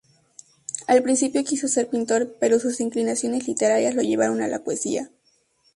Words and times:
Al 0.87 1.03
principio 1.03 1.43
quiso 1.43 1.67
ser 1.67 1.87
pintor, 1.87 2.35
pero 2.39 2.57
sus 2.59 2.79
inclinaciones 2.81 3.47
literarias 3.47 3.93
lo 3.93 4.01
llevaron 4.01 4.41
a 4.41 4.47
la 4.47 4.63
poesía. 4.63 5.11